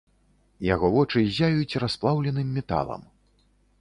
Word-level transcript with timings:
Яго 0.67 0.87
вочы 0.95 1.23
ззяюць 1.27 1.79
расплаўленым 1.83 2.47
металам. 2.59 3.01